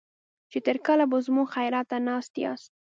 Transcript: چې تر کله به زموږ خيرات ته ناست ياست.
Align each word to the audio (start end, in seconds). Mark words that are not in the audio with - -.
چې 0.51 0.59
تر 0.65 0.77
کله 0.87 1.03
به 1.11 1.17
زموږ 1.25 1.47
خيرات 1.55 1.87
ته 1.91 1.97
ناست 2.07 2.33
ياست. 2.43 2.71